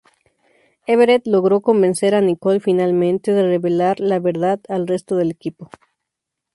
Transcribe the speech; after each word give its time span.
Everett 0.87 1.27
logró 1.27 1.61
convencer 1.61 2.15
a 2.15 2.21
Nicole 2.21 2.59
finalmente 2.59 3.33
de 3.33 3.43
revelar 3.43 3.99
la 3.99 4.17
verdad 4.17 4.59
al 4.67 4.87
resto 4.87 5.15
del 5.15 5.29
equipo. 5.29 5.69